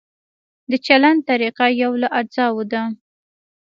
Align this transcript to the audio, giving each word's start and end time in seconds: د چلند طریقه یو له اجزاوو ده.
د 0.69 0.71
چلند 0.85 1.19
طریقه 1.29 1.65
یو 1.83 1.91
له 2.01 2.07
اجزاوو 2.19 2.63
ده. 2.71 2.83